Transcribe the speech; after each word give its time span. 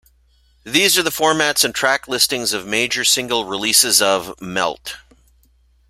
These 0.63 0.97
are 0.97 1.03
the 1.03 1.11
formats 1.11 1.63
and 1.63 1.75
track 1.75 2.07
listings 2.07 2.53
of 2.53 2.65
major 2.65 3.05
single 3.05 3.45
releases 3.45 4.01
of 4.01 4.33
"Melt". 4.41 4.95